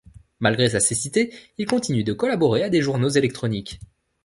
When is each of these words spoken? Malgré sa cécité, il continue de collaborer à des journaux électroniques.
Malgré 0.39 0.67
sa 0.67 0.79
cécité, 0.79 1.31
il 1.59 1.67
continue 1.67 2.03
de 2.03 2.11
collaborer 2.13 2.63
à 2.63 2.69
des 2.71 2.81
journaux 2.81 3.09
électroniques. 3.09 3.79